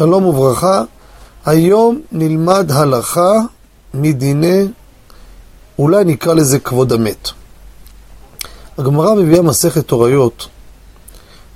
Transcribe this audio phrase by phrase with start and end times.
[0.00, 0.82] שלום וברכה,
[1.46, 3.32] היום נלמד הלכה
[3.94, 4.64] מדיני,
[5.78, 7.28] אולי נקרא לזה כבוד המת.
[8.78, 10.48] הגמרא מביאה מסכת תוריות,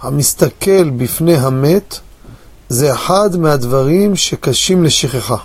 [0.03, 1.99] המסתכל בפני המת
[2.69, 5.37] זה אחד מהדברים שקשים לשכחה.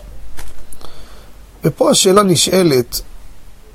[1.63, 3.01] ופה השאלה נשאלת,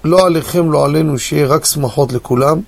[0.05, 2.61] לא עליכם, לא עלינו, שיהיה רק שמחות לכולם,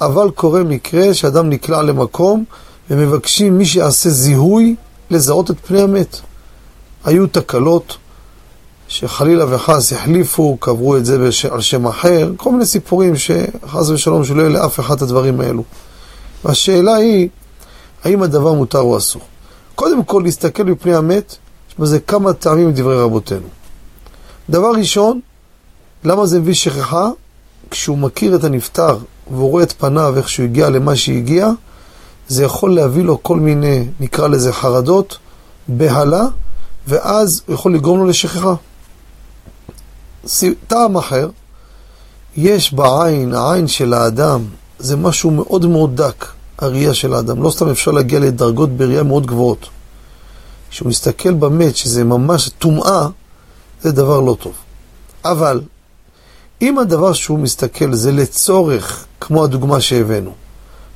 [0.00, 2.44] אבל קורה מקרה שאדם נקלע למקום
[2.90, 4.76] ומבקשים מי שיעשה זיהוי
[5.10, 6.20] לזהות את פני המת.
[7.04, 7.96] היו תקלות
[8.88, 11.44] שחלילה וחס החליפו, קברו את זה בש...
[11.44, 15.62] על שם אחר, כל מיני סיפורים שחס ושלום שלא יהיה לאף אחד את הדברים האלו.
[16.44, 17.28] והשאלה היא,
[18.04, 19.22] האם הדבר מותר או אסור?
[19.74, 21.36] קודם כל, להסתכל בפני המת,
[21.70, 23.46] יש בזה כמה טעמים מדברי רבותינו.
[24.50, 25.20] דבר ראשון,
[26.04, 27.10] למה זה מביא שכחה?
[27.70, 28.98] כשהוא מכיר את הנפטר
[29.30, 31.48] והוא רואה את פניו, איך שהוא הגיע למה שהגיע,
[32.28, 35.18] זה יכול להביא לו כל מיני, נקרא לזה חרדות,
[35.68, 36.24] בהלה,
[36.86, 38.54] ואז הוא יכול לגרום לו לשכחה.
[40.66, 41.28] טעם אחר,
[42.36, 44.44] יש בעין, העין של האדם,
[44.78, 46.26] זה משהו מאוד מאוד דק,
[46.58, 47.42] הראייה של האדם.
[47.42, 49.68] לא סתם אפשר להגיע לדרגות בראייה מאוד גבוהות.
[50.70, 53.08] כשהוא מסתכל במת, שזה ממש טומאה,
[53.82, 54.52] זה דבר לא טוב.
[55.24, 55.60] אבל,
[56.62, 60.32] אם הדבר שהוא מסתכל זה לצורך, כמו הדוגמה שהבאנו,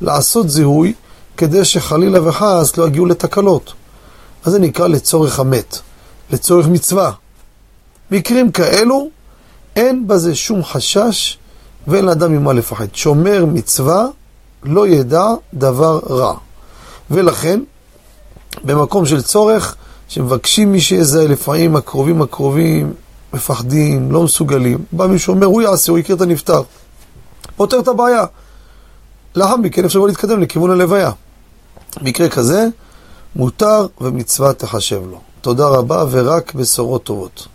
[0.01, 0.95] לעשות זיהוי,
[1.37, 3.73] כדי שחלילה וחס לא יגיעו לתקלות.
[4.45, 5.79] אז זה נקרא לצורך המת,
[6.31, 7.13] לצורך מצווה.
[8.11, 9.09] מקרים כאלו,
[9.77, 11.39] אין בזה שום חשש
[11.87, 12.87] ואין לאדם ממה לפחד.
[12.95, 14.07] שומר מצווה
[14.63, 16.35] לא ידע דבר רע.
[17.11, 17.61] ולכן,
[18.65, 19.77] במקום של צורך,
[20.09, 22.93] שמבקשים מי שיזהה, לפעמים הקרובים הקרובים
[23.33, 26.63] מפחדים, לא מסוגלים, בא מישהו אומר, הוא יעשה, הוא יכיר את הנפטר.
[27.57, 28.25] פותר את הבעיה.
[29.37, 31.11] לאחר מכן אפשר להתקדם לכיוון הלוויה.
[32.03, 32.67] מקרה כזה,
[33.37, 35.21] מותר ומצווה תחשב לו.
[35.41, 37.47] תודה רבה ורק בשורות טובות.